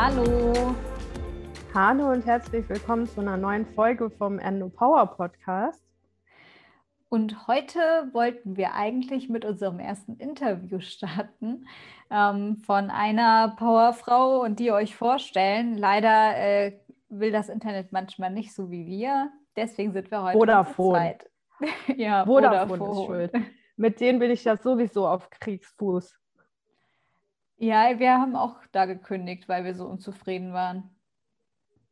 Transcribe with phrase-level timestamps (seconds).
[0.00, 0.76] Hallo.
[1.74, 5.84] Hallo und herzlich willkommen zu einer neuen Folge vom Endo Power Podcast.
[7.08, 7.80] Und heute
[8.12, 11.66] wollten wir eigentlich mit unserem ersten Interview starten
[12.12, 15.76] ähm, von einer Powerfrau und die euch vorstellen.
[15.76, 16.78] Leider äh,
[17.08, 19.32] will das Internet manchmal nicht so wie wir.
[19.56, 21.18] Deswegen sind wir heute Vodafone.
[21.96, 23.32] ja, Vodafone, Vodafone ist schuld.
[23.76, 26.16] Mit denen bin ich ja sowieso auf Kriegsfuß.
[27.58, 30.90] Ja, wir haben auch da gekündigt, weil wir so unzufrieden waren.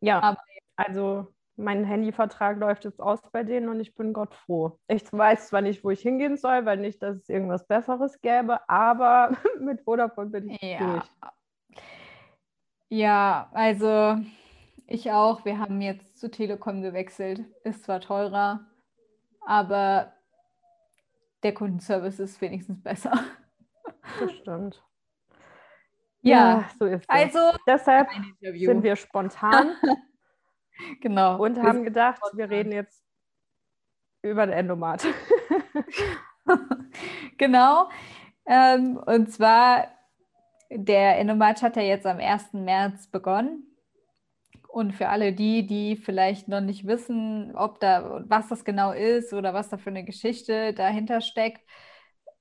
[0.00, 0.40] Ja, Aber,
[0.76, 4.78] also mein Handyvertrag läuft jetzt aus bei denen und ich bin Gott froh.
[4.86, 8.68] Ich weiß zwar nicht, wo ich hingehen soll, weil nicht, dass es irgendwas Besseres gäbe,
[8.68, 10.78] aber mit Vodafone bin ich ja.
[10.78, 11.10] durch.
[12.88, 14.18] Ja, also
[14.86, 15.44] ich auch.
[15.44, 17.44] Wir haben jetzt zu Telekom gewechselt.
[17.64, 18.66] Ist zwar teurer,
[19.44, 20.12] aber
[21.42, 23.12] der Kundenservice ist wenigstens besser.
[24.20, 24.84] Das stimmt.
[26.26, 27.08] Ja, ja so ist es.
[27.08, 28.08] Also, deshalb
[28.40, 29.76] sind wir spontan.
[31.00, 31.42] genau.
[31.42, 32.38] Und haben gedacht, spontan.
[32.38, 33.02] wir reden jetzt
[34.22, 35.06] über den Endomat.
[37.38, 37.88] genau.
[38.44, 39.88] Ähm, und zwar,
[40.70, 42.54] der Endomat hat ja jetzt am 1.
[42.54, 43.62] März begonnen.
[44.68, 49.32] Und für alle die, die vielleicht noch nicht wissen, ob da, was das genau ist
[49.32, 51.62] oder was da für eine Geschichte dahinter steckt,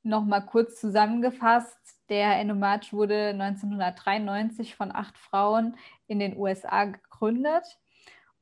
[0.06, 1.78] nochmal kurz zusammengefasst.
[2.10, 5.76] Der Endomatch wurde 1993 von acht Frauen
[6.08, 7.80] in den USA gegründet.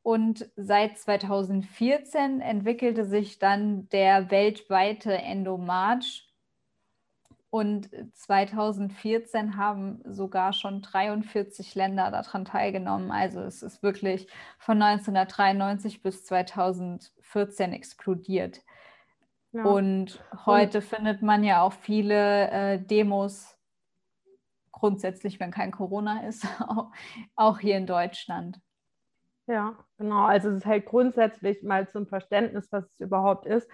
[0.04, 6.30] Und seit 2014 entwickelte sich dann der weltweite Endomarch.
[7.50, 13.12] Und 2014 haben sogar schon 43 Länder daran teilgenommen.
[13.12, 18.62] Also es ist wirklich von 1993 bis 2014 explodiert.
[19.54, 19.66] Ja.
[19.66, 23.56] Und heute und, findet man ja auch viele äh, Demos,
[24.72, 26.46] grundsätzlich, wenn kein Corona ist,
[27.36, 28.60] auch hier in Deutschland.
[29.48, 30.26] Ja, genau.
[30.26, 33.70] Also es ist halt grundsätzlich mal zum Verständnis, was es überhaupt ist.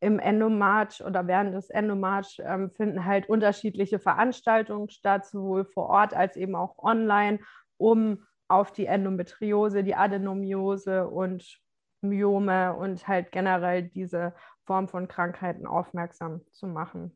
[0.00, 6.14] Im Endomarch oder während des Endomarch ähm, finden halt unterschiedliche Veranstaltungen statt, sowohl vor Ort
[6.14, 7.38] als eben auch online,
[7.76, 11.60] um auf die Endometriose, die Adenomiose und
[12.00, 14.34] Myome und halt generell diese
[14.64, 17.12] Form von Krankheiten aufmerksam zu machen.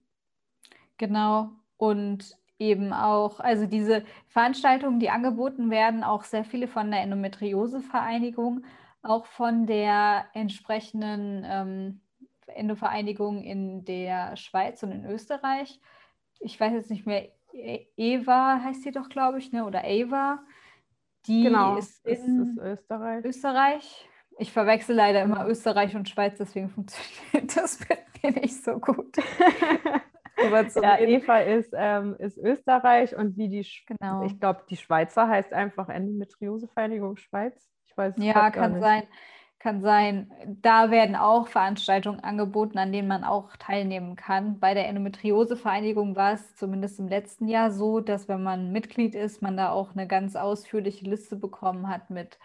[0.99, 1.51] Genau.
[1.77, 8.65] Und eben auch, also diese Veranstaltungen, die angeboten werden, auch sehr viele von der Endometriose-Vereinigung,
[9.03, 12.01] auch von der entsprechenden ähm,
[12.47, 15.81] Endovereinigung in der Schweiz und in Österreich.
[16.41, 17.29] Ich weiß jetzt nicht mehr,
[17.97, 19.65] Eva heißt sie doch, glaube ich, ne?
[19.65, 20.43] oder Ava.
[21.27, 23.25] Die genau, ist in ist Österreich.
[23.25, 24.09] Österreich.
[24.39, 29.17] Ich verwechsel leider immer Österreich und Schweiz, deswegen funktioniert das mit mir nicht so gut.
[30.83, 34.25] ja, Eva ist, ähm, ist Österreich und wie die, genau.
[34.25, 37.67] ich glaube, die Schweizer heißt einfach Endometriosevereinigung Schweiz.
[37.87, 39.05] Ich weiß Ja, kann sein.
[39.59, 40.31] Kann sein.
[40.47, 44.61] Da werden auch Veranstaltungen angeboten, an denen man auch teilnehmen kann.
[44.61, 49.41] Bei der Endometriosevereinigung war es zumindest im letzten Jahr so, dass wenn man Mitglied ist,
[49.41, 52.39] man da auch eine ganz ausführliche Liste bekommen hat mit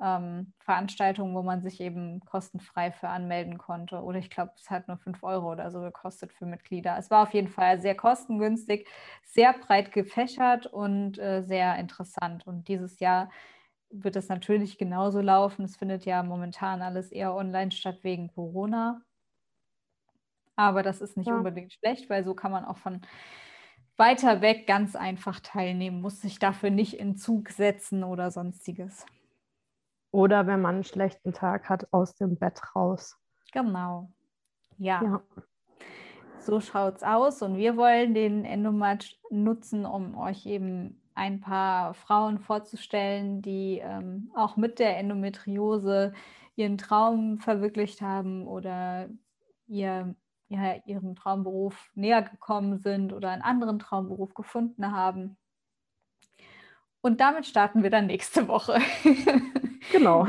[0.00, 4.02] ähm, Veranstaltungen, wo man sich eben kostenfrei für anmelden konnte.
[4.02, 6.96] Oder ich glaube, es hat nur 5 Euro oder so gekostet für Mitglieder.
[6.98, 8.88] Es war auf jeden Fall sehr kostengünstig,
[9.24, 12.46] sehr breit gefächert und äh, sehr interessant.
[12.46, 13.30] Und dieses Jahr
[13.90, 15.64] wird es natürlich genauso laufen.
[15.64, 19.02] Es findet ja momentan alles eher online statt wegen Corona.
[20.56, 21.36] Aber das ist nicht ja.
[21.36, 23.00] unbedingt schlecht, weil so kann man auch von
[23.96, 29.04] weiter weg ganz einfach teilnehmen, muss sich dafür nicht in Zug setzen oder sonstiges.
[30.12, 33.16] Oder wenn man einen schlechten Tag hat, aus dem Bett raus.
[33.52, 34.10] Genau.
[34.78, 35.02] Ja.
[35.02, 35.22] ja.
[36.40, 37.42] So schaut's aus.
[37.42, 44.30] Und wir wollen den Endomatch nutzen, um euch eben ein paar Frauen vorzustellen, die ähm,
[44.34, 46.12] auch mit der Endometriose
[46.56, 49.08] ihren Traum verwirklicht haben oder
[49.66, 50.14] ihr,
[50.48, 55.36] ja, ihrem Traumberuf näher gekommen sind oder einen anderen Traumberuf gefunden haben.
[57.02, 58.78] Und damit starten wir dann nächste Woche.
[59.92, 60.26] Genau.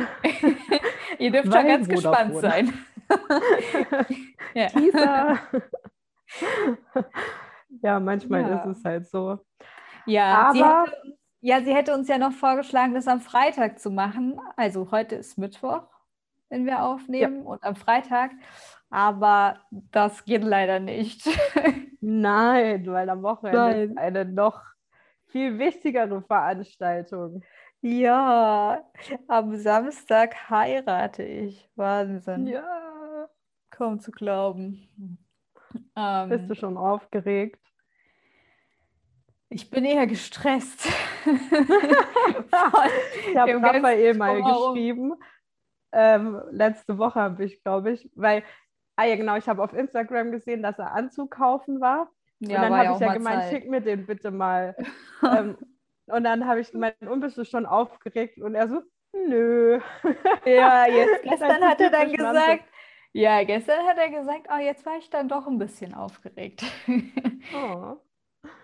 [1.19, 2.73] Ihr dürft schon ganz gespannt sein.
[4.53, 4.67] ja.
[4.67, 5.39] Teaser.
[7.81, 8.59] ja, manchmal ja.
[8.59, 9.39] ist es halt so.
[10.05, 13.91] Ja, aber sie hätte, ja, sie hätte uns ja noch vorgeschlagen, das am Freitag zu
[13.91, 14.39] machen.
[14.55, 15.83] Also heute ist Mittwoch,
[16.49, 17.49] wenn wir aufnehmen, ja.
[17.49, 18.31] und am Freitag.
[18.89, 21.27] Aber das geht leider nicht.
[22.01, 23.89] Nein, weil am Wochenende Nein.
[23.91, 24.61] ist eine noch
[25.27, 27.43] viel wichtigere Veranstaltung.
[27.81, 28.83] Ja,
[29.27, 31.69] am Samstag heirate ich.
[31.75, 32.47] Wahnsinn.
[32.47, 33.27] Ja.
[33.71, 34.87] Kaum zu glauben.
[35.95, 37.59] Ähm, Bist du schon aufgeregt?
[39.49, 40.85] Ich bin eher gestresst.
[41.25, 41.31] ich
[43.35, 45.13] habe Raphael mal geschrieben.
[45.91, 48.43] Ähm, letzte Woche habe ich, glaube ich, weil,
[48.95, 52.09] ah ja genau, ich habe auf Instagram gesehen, dass er Anzug kaufen war.
[52.39, 53.51] Ja, und dann habe ich ja gemeint, Zeit.
[53.51, 54.75] schick mir den bitte mal.
[55.23, 55.57] ähm,
[56.11, 58.39] und dann habe ich gemeint, und bist du schon aufgeregt?
[58.39, 58.81] Und er so,
[59.13, 59.79] nö.
[60.45, 62.63] Ja, jetzt gestern hat er dann gesagt,
[63.13, 66.63] ja, gestern hat er gesagt, oh, jetzt war ich dann doch ein bisschen aufgeregt.
[67.53, 67.97] Oh.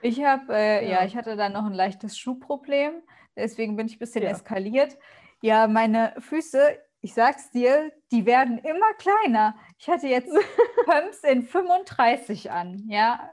[0.02, 1.00] Ich habe, äh, ja.
[1.00, 1.06] ja.
[1.06, 3.02] ich hatte dann noch ein leichtes Schuhproblem,
[3.36, 4.30] deswegen bin ich ein bisschen ja.
[4.30, 4.98] eskaliert.
[5.42, 9.56] Ja, meine Füße, ich sag's dir, die werden immer kleiner.
[9.78, 10.32] Ich hatte jetzt
[10.86, 13.32] Pumps in 35 an, ja.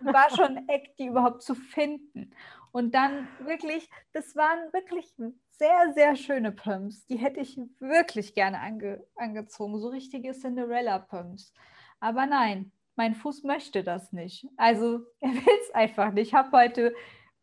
[0.00, 2.32] War schon Eck, die überhaupt zu finden.
[2.76, 5.10] Und dann wirklich, das waren wirklich
[5.48, 7.06] sehr, sehr schöne Pumps.
[7.06, 9.78] Die hätte ich wirklich gerne ange angezogen.
[9.78, 11.54] So richtige Cinderella-Pumps.
[12.00, 14.46] Aber nein, mein Fuß möchte das nicht.
[14.58, 16.28] Also er will es einfach nicht.
[16.28, 16.94] Ich habe heute,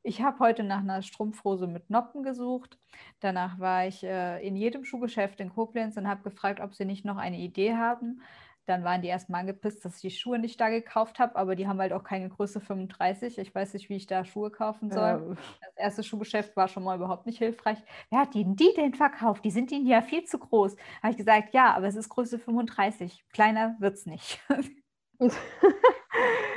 [0.05, 2.77] hab heute nach einer Strumpfhose mit Noppen gesucht.
[3.19, 7.05] Danach war ich äh, in jedem Schuhgeschäft in Koblenz und habe gefragt, ob sie nicht
[7.05, 8.21] noch eine Idee haben.
[8.65, 11.67] Dann waren die erstmal angepisst, dass ich die Schuhe nicht da gekauft habe, aber die
[11.67, 13.37] haben halt auch keine Größe 35.
[13.37, 15.01] Ich weiß nicht, wie ich da Schuhe kaufen soll.
[15.01, 15.19] Ja.
[15.61, 17.77] Das erste Schuhgeschäft war schon mal überhaupt nicht hilfreich.
[18.09, 19.43] Wer hat Ihnen die denn verkauft?
[19.43, 20.77] Die sind Ihnen ja viel zu groß.
[21.01, 23.25] Habe ich gesagt, ja, aber es ist Größe 35.
[23.33, 24.39] Kleiner wird es nicht.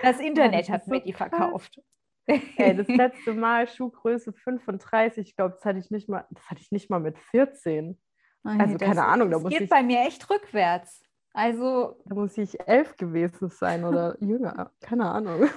[0.03, 1.81] Das Internet hat mir die verkauft.
[2.27, 6.61] Ey, das letzte Mal Schuhgröße 35, ich glaube, das hatte ich nicht mal, das hatte
[6.61, 7.99] ich nicht mal mit 14.
[8.43, 11.03] Also keine Ahnung, da muss geht ich, bei mir echt rückwärts.
[11.37, 15.51] Also da muss ich elf gewesen sein oder jünger, keine Ahnung.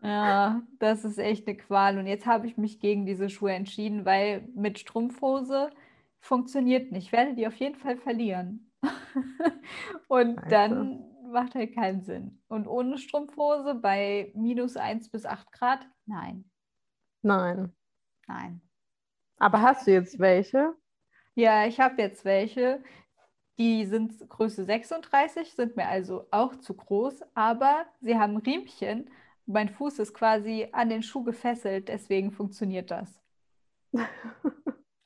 [0.00, 1.98] Ja, das ist echt eine Qual.
[1.98, 5.68] Und jetzt habe ich mich gegen diese Schuhe entschieden, weil mit Strumpfhose
[6.20, 7.08] funktioniert nicht.
[7.08, 8.72] Ich werde die auf jeden Fall verlieren.
[10.08, 10.48] Und also.
[10.48, 12.42] dann macht halt keinen Sinn.
[12.48, 15.86] Und ohne Strumpfhose bei minus 1 bis 8 Grad?
[16.06, 16.50] Nein.
[17.20, 17.74] Nein.
[18.26, 18.62] Nein.
[19.36, 20.74] Aber hast du jetzt welche?
[21.34, 22.82] Ja, ich habe jetzt welche.
[23.58, 29.10] Die sind Größe 36, sind mir also auch zu groß, aber sie haben Riemchen.
[29.46, 33.20] Mein Fuß ist quasi an den Schuh gefesselt, deswegen funktioniert das.
[33.92, 34.06] ja,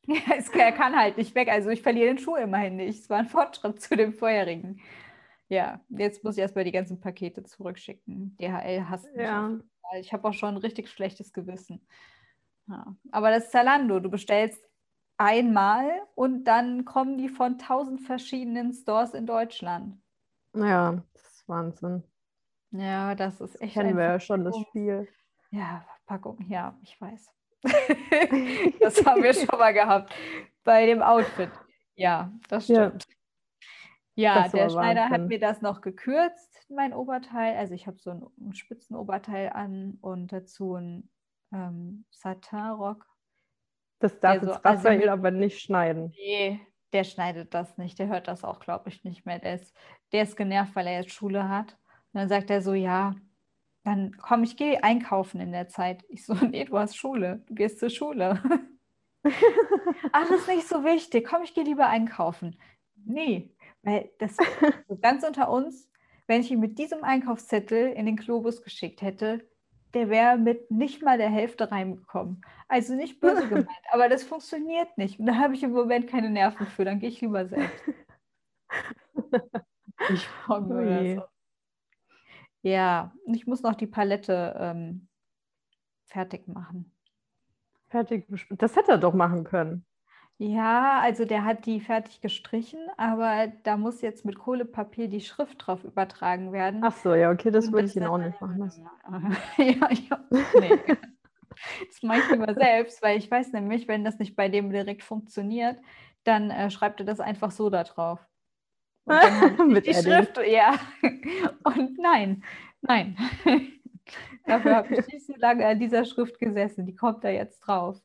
[0.37, 1.49] es, er kann halt nicht weg.
[1.49, 3.00] Also ich verliere den Schuh immerhin nicht.
[3.00, 4.81] Es war ein Fortschritt zu dem vorherigen.
[5.49, 8.37] Ja, jetzt muss ich erstmal die ganzen Pakete zurückschicken.
[8.41, 9.26] DHL hasst mich.
[9.26, 9.58] Ja.
[9.99, 11.85] Ich habe auch schon ein richtig schlechtes Gewissen.
[12.69, 12.97] Ja.
[13.11, 13.99] Aber das ist Zalando.
[13.99, 14.64] Du bestellst
[15.21, 20.01] einmal und dann kommen die von tausend verschiedenen Stores in Deutschland.
[20.55, 22.03] Ja, das ist Wahnsinn.
[22.71, 23.75] Ja, das ist echt.
[23.75, 25.07] Kennen wir ja schon das Spiel.
[25.51, 27.29] Ja, Verpackung, ja, ich weiß.
[28.81, 30.15] das haben wir schon mal gehabt
[30.65, 31.51] bei dem Outfit.
[31.97, 33.07] Ja, das stimmt.
[33.07, 33.15] Ja.
[34.15, 37.57] Ja, der Schneider hat mir das noch gekürzt, mein Oberteil.
[37.57, 41.11] Also ich habe so ein, ein Spitzenoberteil an und dazu ein
[41.53, 43.07] ähm, Satinrock.
[44.00, 46.12] Das darf jetzt so, Raphael also, aber nicht schneiden.
[46.17, 46.61] Nee,
[46.93, 47.99] der schneidet das nicht.
[47.99, 49.38] Der hört das auch, glaube ich, nicht mehr.
[49.38, 49.75] Der ist,
[50.12, 51.76] der ist genervt, weil er jetzt Schule hat.
[52.12, 53.14] Und dann sagt er so, ja,
[53.85, 56.05] dann komm, ich gehe einkaufen in der Zeit.
[56.08, 57.44] Ich so, nee, du hast Schule.
[57.47, 58.43] Du gehst zur Schule.
[60.12, 61.26] Ach, ist nicht so wichtig.
[61.29, 62.58] Komm, ich gehe lieber einkaufen.
[63.05, 63.50] Nee,
[63.82, 64.37] weil das
[65.02, 65.91] ganz unter uns,
[66.26, 69.47] wenn ich ihn mit diesem Einkaufszettel in den Globus geschickt hätte,
[69.95, 72.43] der wäre mit nicht mal der Hälfte reingekommen.
[72.69, 75.19] Also nicht böse gemeint, aber das funktioniert nicht.
[75.19, 77.85] Und da habe ich im Moment keine Nerven für, dann gehe ich lieber selbst.
[80.11, 81.17] ich mich.
[81.17, 81.25] So.
[82.62, 85.09] Ja, ich muss noch die Palette ähm,
[86.07, 86.93] fertig machen.
[87.88, 89.85] Fertig, das hätte er doch machen können.
[90.42, 95.66] Ja, also der hat die fertig gestrichen, aber da muss jetzt mit Kohlepapier die Schrift
[95.66, 96.80] drauf übertragen werden.
[96.82, 98.88] Ach so, ja, okay, das würde ich ihn auch nicht machen lassen.
[99.59, 99.64] ja,
[100.09, 100.25] ja,
[100.59, 100.78] nee.
[101.87, 105.02] das mache ich lieber selbst, weil ich weiß nämlich, wenn das nicht bei dem direkt
[105.02, 105.76] funktioniert,
[106.25, 108.26] dann äh, schreibt er das einfach so da drauf.
[109.66, 110.02] mit die Edding.
[110.04, 110.75] Schrift, ja.
[111.64, 112.42] Und nein,
[112.80, 113.14] nein.
[114.47, 116.87] Dafür habe ich nicht so lange an dieser Schrift gesessen.
[116.87, 118.00] Die kommt da jetzt drauf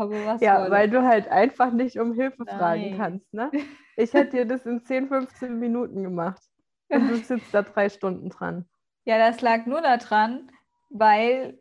[0.00, 0.70] komme, was Ja, wolle.
[0.70, 2.58] weil du halt einfach nicht um Hilfe Nein.
[2.58, 3.34] fragen kannst.
[3.34, 3.50] Ne?
[3.96, 6.40] Ich hätte dir das in 10, 15 Minuten gemacht.
[6.88, 8.64] Und du sitzt da drei Stunden dran.
[9.04, 10.50] Ja, das lag nur daran,
[10.88, 11.58] weil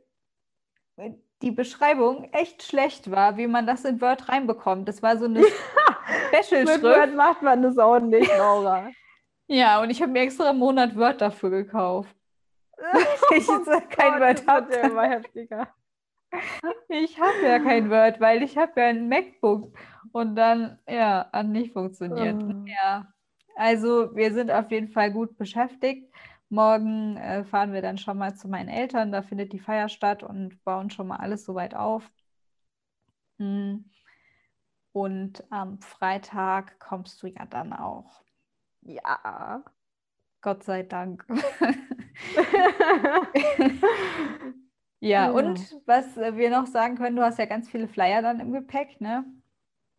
[1.41, 4.87] die Beschreibung echt schlecht war, wie man das in Word reinbekommt.
[4.87, 5.43] Das war so eine
[6.29, 6.81] Special-Schrift.
[6.81, 8.89] Mit Word macht man das auch nicht, Laura.
[9.47, 12.15] ja, und ich habe mir extra einen Monat Word dafür gekauft.
[13.35, 14.67] ich jetzt kein oh, Word habe.
[14.71, 15.67] Das immer heftiger.
[16.87, 19.77] Ich habe ja kein Word, weil ich habe ja ein MacBook
[20.11, 22.41] und dann, ja, hat nicht funktioniert.
[22.43, 22.65] Oh.
[22.67, 23.11] Ja,
[23.55, 26.11] also wir sind auf jeden Fall gut beschäftigt.
[26.49, 30.23] morgen äh, fahren wir dann schon mal zu meinen Eltern, da findet die Feier statt
[30.23, 32.09] und bauen schon mal alles soweit auf.
[33.37, 33.89] Hm.
[34.91, 38.23] Und am Freitag kommst du ja dann auch.
[38.81, 39.63] Ja.
[40.41, 41.25] Gott sei Dank.
[44.99, 48.39] ja, ja, und was wir noch sagen können, du hast ja ganz viele Flyer dann
[48.39, 49.25] im Gepäck, ne?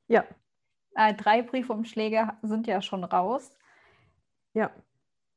[0.09, 0.25] Ja.
[0.95, 3.57] Äh, drei Briefumschläge sind ja schon raus.
[4.55, 4.71] Ja.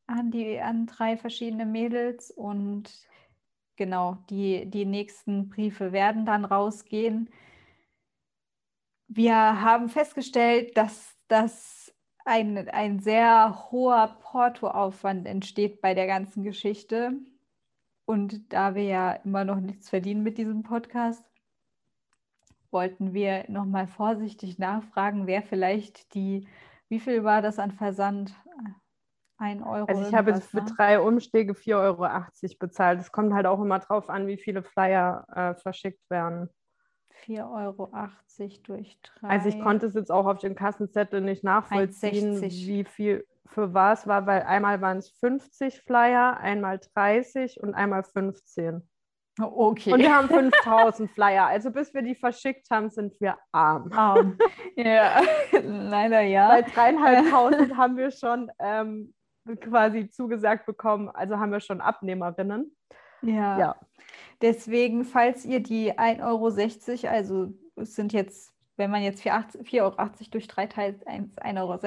[0.08, 2.92] An die an drei verschiedene Mädels und
[3.76, 7.30] genau, die, die nächsten Briefe werden dann rausgehen.
[9.08, 11.94] Wir haben festgestellt, dass das
[12.26, 17.14] ein, ein sehr hoher Portoaufwand entsteht bei der ganzen Geschichte.
[18.06, 21.24] Und da wir ja immer noch nichts verdienen mit diesem Podcast,
[22.72, 26.48] wollten wir nochmal vorsichtig nachfragen, wer vielleicht die,
[26.90, 28.36] wie viel war das an Versand?
[29.38, 29.88] Ein Euro.
[29.88, 30.72] Also ich habe jetzt für ne?
[30.76, 33.00] drei Umschläge 4,80 Euro bezahlt.
[33.00, 36.50] Es kommt halt auch immer drauf an, wie viele Flyer äh, verschickt werden.
[37.28, 37.92] 4,80 Euro
[38.64, 39.28] durch drei.
[39.28, 44.08] Also ich konnte es jetzt auch auf dem Kassenzettel nicht nachvollziehen, wie viel für was
[44.08, 48.88] war, weil einmal waren es 50 Flyer, einmal 30 und einmal 15.
[49.42, 49.94] Okay.
[49.94, 51.48] Und wir haben 5000 Flyer.
[51.48, 53.92] Also bis wir die verschickt haben, sind wir arm.
[53.92, 54.38] Arm.
[54.76, 55.22] Ja,
[55.64, 56.50] leider ja.
[56.50, 59.14] Weil dreieinhalbtausend haben wir schon ähm,
[59.60, 62.76] quasi zugesagt bekommen, also haben wir schon Abnehmerinnen.
[63.22, 63.58] Ja.
[63.58, 63.76] ja.
[64.44, 69.96] Deswegen, falls ihr die 1,60 Euro, also es sind jetzt, wenn man jetzt 4,80 Euro
[70.32, 71.80] durch 3 teilt, 1,60 Euro,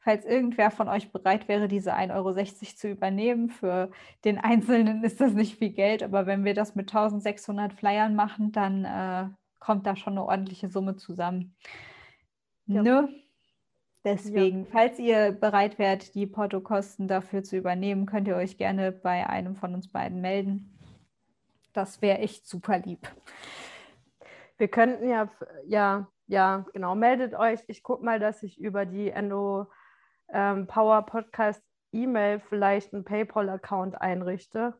[0.00, 2.34] falls irgendwer von euch bereit wäre, diese 1,60 Euro
[2.76, 3.90] zu übernehmen, für
[4.26, 8.52] den Einzelnen ist das nicht viel Geld, aber wenn wir das mit 1600 Flyern machen,
[8.52, 9.28] dann äh,
[9.58, 11.56] kommt da schon eine ordentliche Summe zusammen.
[12.66, 12.82] Ja.
[12.82, 13.08] Ne?
[14.04, 14.66] Deswegen, ja.
[14.70, 19.56] falls ihr bereit wärt, die Portokosten dafür zu übernehmen, könnt ihr euch gerne bei einem
[19.56, 20.74] von uns beiden melden.
[21.74, 23.06] Das wäre echt super lieb.
[24.56, 25.28] Wir könnten ja,
[25.66, 27.60] ja, ja, genau, meldet euch.
[27.66, 29.66] Ich gucke mal, dass ich über die Endo
[30.32, 31.62] ähm, Power Podcast
[31.92, 34.74] E-Mail vielleicht einen PayPal-Account einrichte.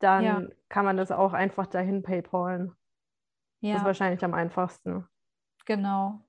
[0.00, 0.42] Dann ja.
[0.68, 2.74] kann man das auch einfach dahin PayPalen.
[3.60, 3.72] Ja.
[3.72, 5.06] Das ist wahrscheinlich am einfachsten.
[5.66, 6.20] Genau.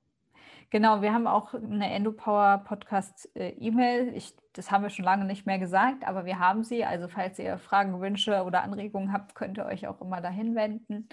[0.71, 4.15] Genau, wir haben auch eine EndoPower Podcast äh, E-Mail.
[4.53, 6.83] Das haben wir schon lange nicht mehr gesagt, aber wir haben sie.
[6.83, 11.07] Also falls ihr Fragen, Wünsche oder Anregungen habt, könnt ihr euch auch immer dahin wenden.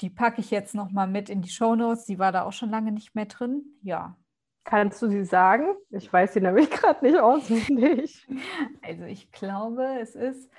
[0.00, 2.04] Die packe ich jetzt nochmal mit in die Show Notes.
[2.04, 3.64] Die war da auch schon lange nicht mehr drin.
[3.82, 4.16] Ja.
[4.64, 5.74] Kannst du sie sagen?
[5.90, 8.26] Ich weiß sie nämlich gerade nicht auswendig.
[8.82, 10.50] Also ich glaube, es ist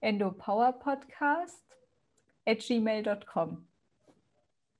[0.00, 1.64] endopowerpodcast
[2.44, 3.66] at gmail.com.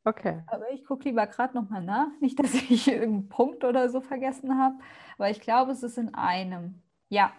[0.07, 0.41] Okay.
[0.47, 2.07] Aber ich gucke lieber gerade nochmal nach.
[2.21, 4.77] Nicht, dass ich irgendeinen Punkt oder so vergessen habe.
[5.19, 6.81] Aber ich glaube, es ist in einem.
[7.09, 7.33] Ja,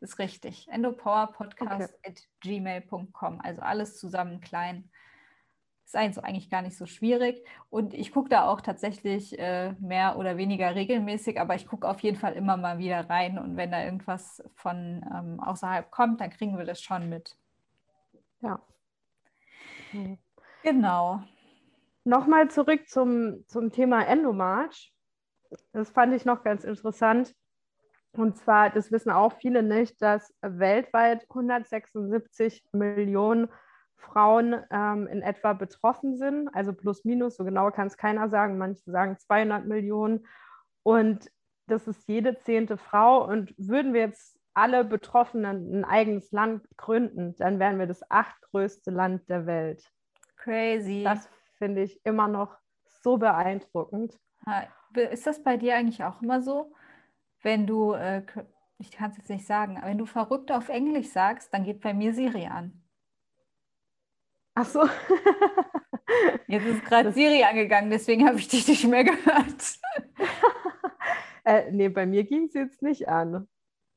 [0.00, 0.68] ist richtig.
[0.70, 2.10] endopowerpodcast okay.
[2.10, 3.40] at gmail.com.
[3.40, 4.88] Also alles zusammen klein.
[5.84, 7.44] Ist eigentlich gar nicht so schwierig.
[7.70, 12.00] Und ich gucke da auch tatsächlich äh, mehr oder weniger regelmäßig, aber ich gucke auf
[12.00, 13.36] jeden Fall immer mal wieder rein.
[13.38, 17.36] Und wenn da irgendwas von ähm, außerhalb kommt, dann kriegen wir das schon mit.
[18.40, 18.60] Ja.
[19.92, 20.18] Mhm.
[20.62, 21.22] Genau.
[22.06, 24.94] Nochmal zurück zum, zum Thema Endomarch.
[25.72, 27.34] Das fand ich noch ganz interessant.
[28.12, 33.48] Und zwar, das wissen auch viele nicht, dass weltweit 176 Millionen
[33.96, 36.48] Frauen ähm, in etwa betroffen sind.
[36.54, 38.56] Also plus minus, so genau kann es keiner sagen.
[38.56, 40.28] Manche sagen 200 Millionen.
[40.84, 41.28] Und
[41.66, 43.26] das ist jede zehnte Frau.
[43.26, 48.92] Und würden wir jetzt alle Betroffenen ein eigenes Land gründen, dann wären wir das achtgrößte
[48.92, 49.82] Land der Welt.
[50.36, 51.02] Crazy.
[51.02, 54.18] Das finde ich immer noch so beeindruckend.
[54.94, 56.72] Ist das bei dir eigentlich auch immer so,
[57.42, 58.22] wenn du, äh,
[58.78, 61.80] ich kann es jetzt nicht sagen, aber wenn du verrückt auf Englisch sagst, dann geht
[61.80, 62.82] bei mir Siri an.
[64.54, 64.82] Ach so.
[66.46, 69.78] Jetzt ist gerade Siri angegangen, deswegen habe ich dich nicht mehr gehört.
[71.44, 73.48] äh, nee, bei mir ging sie jetzt nicht an.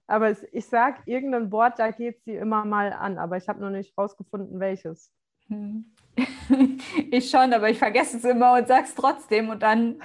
[0.08, 3.62] Aber es, ich sage irgendein Wort, da geht sie immer mal an, aber ich habe
[3.62, 5.14] noch nicht rausgefunden, welches.
[5.48, 5.96] Hm.
[7.12, 10.02] ich schon, aber ich vergesse es immer und sage es trotzdem und dann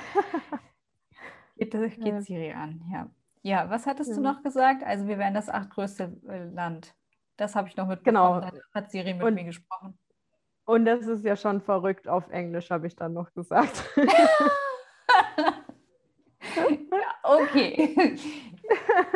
[1.57, 2.83] geht, geht Siri an.
[2.93, 3.11] Ja.
[3.43, 4.17] ja, was hattest ja.
[4.17, 4.85] du noch gesagt?
[4.85, 6.95] Also wir wären das achtgrößte äh, Land.
[7.37, 8.41] Das habe ich noch mitbekommen.
[8.41, 8.41] Genau.
[8.41, 9.99] Da hat Siri mit und, mir gesprochen.
[10.67, 13.85] Und das ist ja schon verrückt auf Englisch, habe ich dann noch gesagt.
[17.23, 18.17] okay.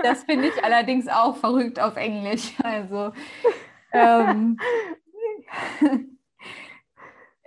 [0.02, 2.55] Das finde ich allerdings auch verrückt auf Englisch.
[2.62, 3.12] Also
[3.93, 4.59] ähm,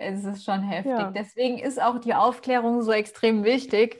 [0.02, 0.92] es ist schon heftig.
[0.92, 1.10] Ja.
[1.10, 3.98] Deswegen ist auch die Aufklärung so extrem wichtig.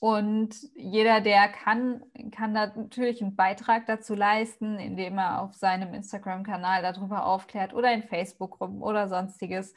[0.00, 5.92] Und jeder, der kann, kann da natürlich einen Beitrag dazu leisten, indem er auf seinem
[5.92, 9.74] Instagram-Kanal darüber aufklärt oder in Facebook-Gruppen oder sonstiges.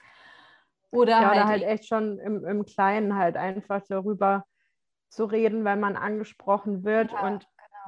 [0.92, 4.46] Oder ja, halt, oder halt echt schon im, im Kleinen halt einfach darüber
[5.10, 7.12] zu reden, wenn man angesprochen wird.
[7.12, 7.48] Ja, und.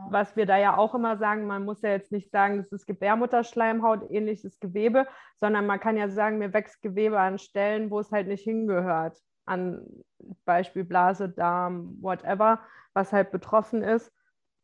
[0.09, 2.87] Was wir da ja auch immer sagen, man muss ja jetzt nicht sagen, das ist
[2.87, 5.07] Gebärmutterschleimhaut, ähnliches Gewebe,
[5.39, 9.17] sondern man kann ja sagen, mir wächst Gewebe an Stellen, wo es halt nicht hingehört.
[9.45, 9.85] An
[10.45, 12.59] Beispiel Blase, Darm, whatever,
[12.93, 14.11] was halt betroffen ist.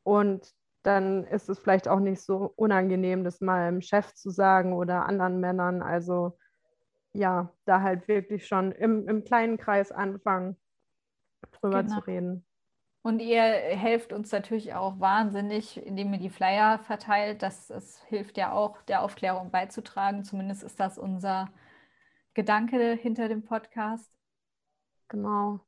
[0.04, 4.74] Und dann ist es vielleicht auch nicht so unangenehm, das mal im Chef zu sagen
[4.74, 5.82] oder anderen Männern.
[5.82, 6.38] Also
[7.14, 10.58] ja, da halt wirklich schon im, im kleinen Kreis anfangen,
[11.60, 11.96] drüber genau.
[11.96, 12.46] zu reden.
[13.02, 17.42] Und ihr helft uns natürlich auch wahnsinnig, indem ihr die Flyer verteilt.
[17.42, 20.24] Das, das hilft ja auch, der Aufklärung beizutragen.
[20.26, 21.50] Zumindest ist das unser
[22.34, 24.12] Gedanke hinter dem Podcast.
[25.08, 25.62] Genau.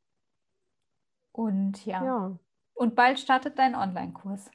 [1.32, 2.04] Und ja.
[2.04, 2.40] ja.
[2.74, 4.52] Und bald startet dein Online-Kurs.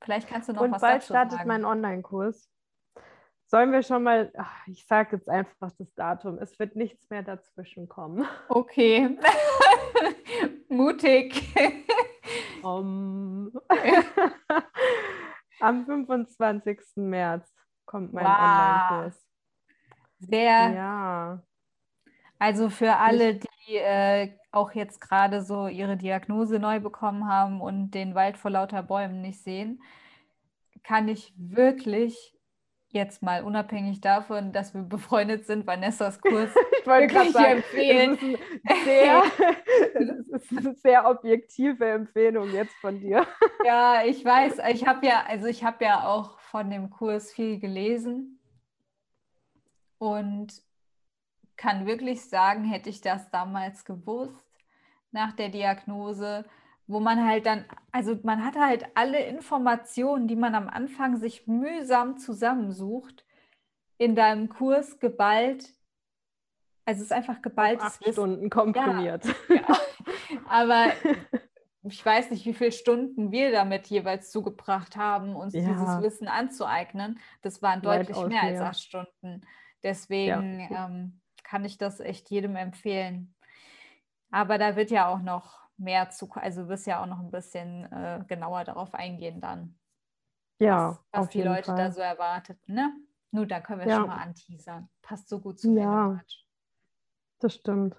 [0.00, 1.48] Vielleicht kannst du noch Und was bald startet sagen.
[1.48, 2.48] mein Online-Kurs.
[3.46, 7.24] Sollen wir schon mal, ach, ich sage jetzt einfach das Datum, es wird nichts mehr
[7.24, 8.24] dazwischen kommen.
[8.48, 9.18] Okay.
[10.68, 11.52] Mutig.
[12.62, 13.52] Um.
[15.60, 16.78] Am 25.
[16.96, 17.52] März
[17.84, 18.32] kommt mein wow.
[18.38, 19.26] Online-Kurs.
[20.20, 20.72] Sehr.
[20.72, 21.42] Ja.
[22.38, 27.90] Also für alle, die äh, auch jetzt gerade so ihre Diagnose neu bekommen haben und
[27.90, 29.82] den Wald vor lauter Bäumen nicht sehen,
[30.82, 32.34] kann ich wirklich
[32.92, 38.18] jetzt mal unabhängig davon, dass wir befreundet sind, Vanessas Kurs ich wollte gerade sagen, empfehlen.
[38.64, 39.22] Das ist, sehr,
[40.30, 43.26] das ist eine sehr objektive Empfehlung jetzt von dir.
[43.64, 44.58] Ja, ich weiß.
[44.70, 48.40] Ich habe ja, also ich habe ja auch von dem Kurs viel gelesen
[49.98, 50.48] und
[51.56, 54.46] kann wirklich sagen, hätte ich das damals gewusst
[55.12, 56.44] nach der Diagnose,
[56.90, 61.46] wo man halt dann, also man hat halt alle Informationen, die man am Anfang sich
[61.46, 63.24] mühsam zusammensucht,
[63.96, 65.72] in deinem Kurs geballt.
[66.84, 68.12] Also es ist einfach geballtes acht Wissen.
[68.12, 69.24] Stunden komprimiert.
[69.48, 69.76] Ja, ja.
[70.48, 70.86] Aber
[71.84, 75.60] ich weiß nicht, wie viele Stunden wir damit jeweils zugebracht haben, uns ja.
[75.60, 77.20] dieses Wissen anzueignen.
[77.42, 79.42] Das waren deutlich mehr, mehr als acht Stunden.
[79.82, 83.34] Deswegen ähm, kann ich das echt jedem empfehlen.
[84.30, 87.90] Aber da wird ja auch noch mehr zu, also wirst ja auch noch ein bisschen
[87.92, 89.78] äh, genauer darauf eingehen dann.
[90.60, 91.76] Ja, was, was die Leute Fall.
[91.76, 92.92] da so erwartet, ne?
[93.32, 93.96] Nur da können wir ja.
[93.96, 94.88] schon mal anteasern.
[95.02, 96.20] Passt so gut zu ja,
[97.38, 97.96] Das stimmt.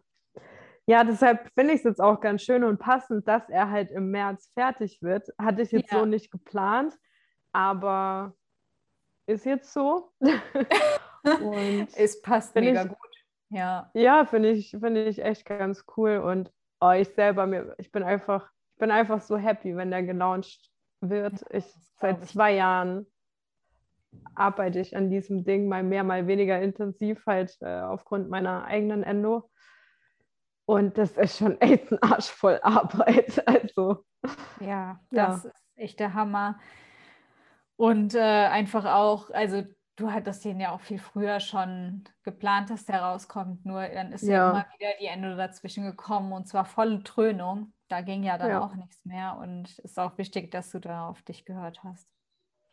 [0.86, 4.12] Ja, deshalb finde ich es jetzt auch ganz schön und passend, dass er halt im
[4.12, 5.30] März fertig wird.
[5.38, 6.00] Hatte ich jetzt ja.
[6.00, 6.98] so nicht geplant,
[7.52, 8.36] aber
[9.26, 10.12] ist jetzt so.
[10.20, 12.98] und es passt mega ich, gut.
[13.50, 17.91] Ja, ja finde ich, find ich echt ganz cool und oh, ich selber, mir, ich
[17.91, 21.46] bin einfach, ich bin einfach so happy, wenn der gelauncht wird.
[21.52, 21.65] Ich
[21.98, 23.06] seit zwei Jahren
[24.36, 29.04] arbeite ich an diesem Ding mal mehr, mal weniger intensiv, halt äh, aufgrund meiner eigenen
[29.04, 29.50] Endo.
[30.65, 33.44] Und das ist schon echt ein Arsch voll Arbeit.
[33.48, 34.04] Also,
[34.60, 35.50] ja, das ja.
[35.50, 36.60] ist echt der Hammer.
[37.76, 39.63] Und äh, einfach auch, also
[40.02, 43.66] du hattest den ja auch viel früher schon geplant, dass der rauskommt.
[43.66, 47.74] Nur dann ist ja, ja immer wieder die Ende dazwischen gekommen und zwar volle Trönung.
[47.88, 48.62] Da ging ja dann ja.
[48.62, 52.08] auch nichts mehr und es ist auch wichtig, dass du da auf dich gehört hast.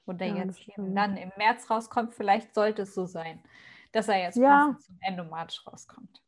[0.05, 3.43] Und der ja, jetzt dann im März rauskommt, vielleicht sollte es so sein,
[3.93, 4.75] dass er jetzt ja.
[4.81, 6.23] zum Ende März rauskommt.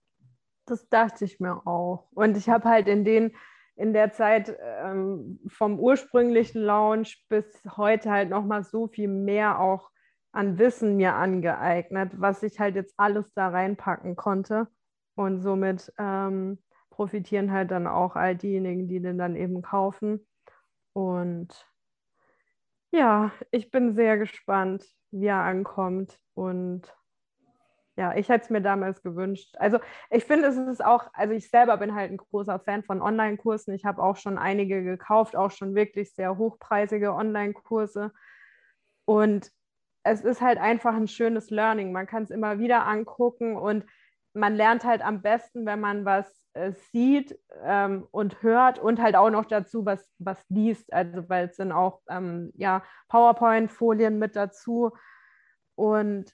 [0.67, 2.09] Das dachte ich mir auch.
[2.13, 3.35] Und ich habe halt in den
[3.77, 7.47] in der Zeit ähm, vom ursprünglichen Launch bis
[7.79, 9.91] heute halt nochmal so viel mehr auch
[10.33, 14.69] an Wissen mir angeeignet, was ich halt jetzt alles da reinpacken konnte.
[15.15, 20.27] Und somit ähm, profitieren halt dann auch all diejenigen, die den dann eben kaufen.
[20.93, 21.67] Und
[22.93, 26.19] ja, ich bin sehr gespannt, wie er ankommt.
[26.35, 26.95] Und
[27.97, 29.55] ja, ich hätte es mir damals gewünscht.
[29.59, 29.79] Also
[30.11, 33.75] ich finde, es ist auch, also ich selber bin halt ein großer Fan von Online-Kursen.
[33.75, 38.13] Ich habe auch schon einige gekauft, auch schon wirklich sehr hochpreisige Online-Kurse.
[39.05, 39.51] Und
[40.03, 41.93] es ist halt einfach ein schönes Learning.
[41.93, 43.85] Man kann es immer wieder angucken und
[44.33, 49.17] man lernt halt am besten, wenn man was äh, sieht ähm, und hört und halt
[49.17, 50.93] auch noch dazu was, was liest.
[50.93, 54.93] Also weil es sind auch ähm, ja, PowerPoint-Folien mit dazu.
[55.75, 56.33] Und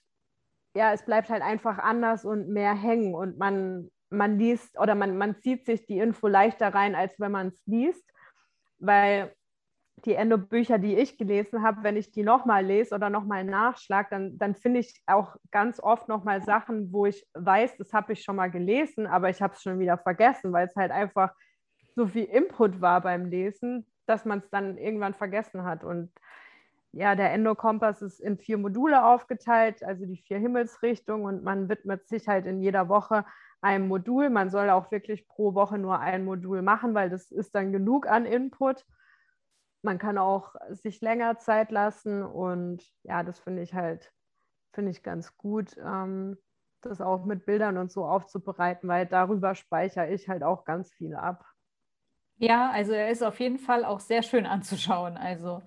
[0.74, 5.16] ja, es bleibt halt einfach anders und mehr hängen und man, man liest oder man,
[5.16, 8.04] man zieht sich die Info leichter rein, als wenn man es liest.
[8.78, 9.34] Weil
[10.04, 14.38] die Endo-Bücher, die ich gelesen habe, wenn ich die nochmal lese oder nochmal nachschlage, dann,
[14.38, 18.36] dann finde ich auch ganz oft nochmal Sachen, wo ich weiß, das habe ich schon
[18.36, 21.34] mal gelesen, aber ich habe es schon wieder vergessen, weil es halt einfach
[21.94, 25.82] so viel Input war beim Lesen, dass man es dann irgendwann vergessen hat.
[25.82, 26.12] Und
[26.92, 32.06] ja, der Endokompass ist in vier Module aufgeteilt, also die vier Himmelsrichtungen und man widmet
[32.06, 33.24] sich halt in jeder Woche
[33.60, 34.30] einem Modul.
[34.30, 38.06] Man soll auch wirklich pro Woche nur ein Modul machen, weil das ist dann genug
[38.06, 38.84] an Input.
[39.86, 44.12] Man kann auch sich länger Zeit lassen und ja, das finde ich halt,
[44.72, 46.36] finde ich ganz gut, ähm,
[46.80, 51.14] das auch mit Bildern und so aufzubereiten, weil darüber speichere ich halt auch ganz viel
[51.14, 51.44] ab.
[52.38, 55.16] Ja, also er ist auf jeden Fall auch sehr schön anzuschauen.
[55.16, 55.62] Also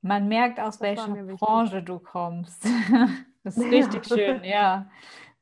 [0.00, 2.64] man merkt, aus das welcher Branche du kommst.
[3.44, 4.16] das ist richtig ja.
[4.16, 4.90] schön, ja.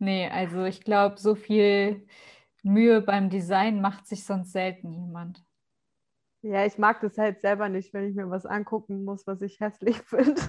[0.01, 2.09] Nee, also ich glaube, so viel
[2.65, 5.46] Mühe beim Design macht sich sonst selten jemand.
[6.49, 9.59] Ja, ich mag das halt selber nicht, wenn ich mir was angucken muss, was ich
[9.59, 10.41] hässlich finde.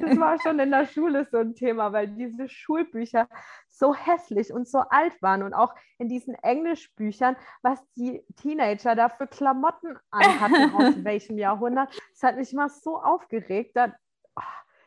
[0.00, 3.28] das war schon in der Schule so ein Thema, weil diese Schulbücher
[3.66, 9.08] so hässlich und so alt waren und auch in diesen Englischbüchern, was die Teenager da
[9.08, 11.88] für Klamotten anhatten, aus welchem Jahrhundert.
[12.12, 13.72] Das hat mich mal so aufgeregt.
[13.74, 13.92] Da,
[14.36, 14.42] oh,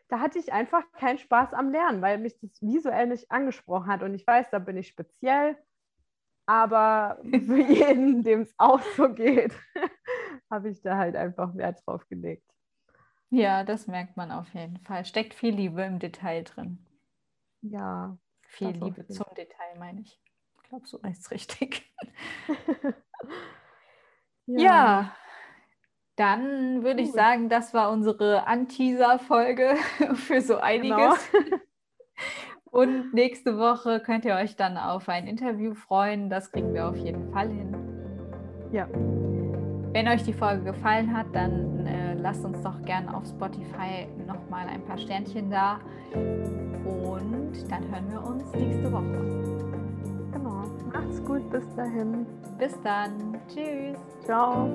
[0.08, 4.04] da hatte ich einfach keinen Spaß am Lernen, weil mich das visuell nicht angesprochen hat.
[4.04, 5.58] Und ich weiß, da bin ich speziell,
[6.46, 9.54] aber für jeden, dem es auch so geht,
[10.50, 12.50] habe ich da halt einfach Wert drauf gelegt.
[13.30, 15.06] Ja, das merkt man auf jeden Fall.
[15.06, 16.86] Steckt viel Liebe im Detail drin.
[17.62, 18.18] Ja.
[18.48, 20.20] Viel Liebe zum Detail, meine ich.
[20.56, 21.94] Ich glaube, so ist es richtig.
[24.48, 24.62] ja.
[24.62, 25.16] ja.
[26.16, 29.76] dann würde ich sagen, das war unsere Anteaser-Folge
[30.16, 31.32] für so einiges.
[31.32, 31.58] Genau.
[32.72, 36.30] Und nächste Woche könnt ihr euch dann auf ein Interview freuen.
[36.30, 38.70] Das kriegen wir auf jeden Fall hin.
[38.72, 38.88] Ja.
[39.92, 44.68] Wenn euch die Folge gefallen hat, dann äh, lasst uns doch gerne auf Spotify nochmal
[44.68, 45.80] ein paar Sternchen da.
[46.14, 49.60] Und dann hören wir uns nächste Woche.
[50.32, 50.64] Genau.
[50.94, 51.50] Macht's gut.
[51.50, 52.26] Bis dahin.
[52.58, 53.38] Bis dann.
[53.48, 53.98] Tschüss.
[54.26, 54.70] Ciao.